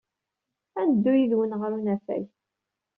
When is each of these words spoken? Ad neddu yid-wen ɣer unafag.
Ad 0.79 0.85
neddu 0.89 1.13
yid-wen 1.17 1.57
ɣer 1.59 1.71
unafag. 1.77 2.25